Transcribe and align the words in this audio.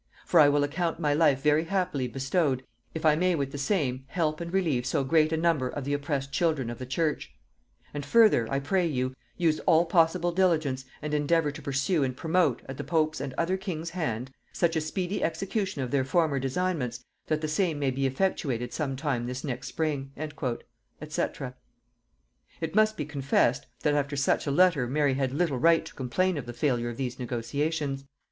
For 0.25 0.39
I 0.39 0.49
will 0.49 0.63
account 0.63 0.99
my 0.99 1.13
life 1.13 1.43
very 1.43 1.65
happily 1.65 2.07
bestowed, 2.07 2.63
if 2.95 3.05
I 3.05 3.15
may 3.15 3.35
with 3.35 3.51
the 3.51 3.59
same 3.59 4.03
help 4.07 4.41
and 4.41 4.51
relieve 4.51 4.83
so 4.87 5.03
great 5.03 5.31
a 5.31 5.37
number 5.37 5.69
of 5.69 5.85
the 5.85 5.93
oppressed 5.93 6.31
children 6.31 6.71
of 6.71 6.79
the 6.79 6.87
Church.... 6.87 7.35
And 7.93 8.03
further, 8.03 8.51
I 8.51 8.61
pray 8.61 8.87
you, 8.87 9.13
use 9.37 9.59
all 9.67 9.85
possible 9.85 10.31
diligence 10.31 10.85
and 11.03 11.13
endeavour 11.13 11.51
to 11.51 11.61
pursue 11.61 12.03
and 12.03 12.17
promote, 12.17 12.63
at 12.67 12.77
the 12.77 12.83
pope's 12.83 13.21
and 13.21 13.31
other 13.37 13.57
kings' 13.57 13.91
hand, 13.91 14.31
such 14.53 14.75
a 14.75 14.81
speedy 14.81 15.21
execution 15.23 15.83
of 15.83 15.91
their 15.91 16.03
former 16.03 16.39
designments, 16.39 17.05
that 17.27 17.41
the 17.41 17.47
same 17.47 17.77
may 17.77 17.91
be 17.91 18.07
effectuated 18.07 18.73
sometime 18.73 19.27
this 19.27 19.43
next 19.43 19.67
spring." 19.67 20.11
&c. 20.17 21.23
It 22.59 22.73
must 22.73 22.97
be 22.97 23.05
confessed, 23.05 23.67
that 23.81 23.93
after 23.93 24.15
such 24.15 24.47
a 24.47 24.51
letter 24.51 24.87
Mary 24.87 25.13
had 25.13 25.31
little 25.31 25.59
right 25.59 25.85
to 25.85 25.93
complain 25.93 26.39
of 26.39 26.47
the 26.47 26.53
failure 26.53 26.89
of 26.89 26.97
these 26.97 27.19
negotiations. 27.19 28.05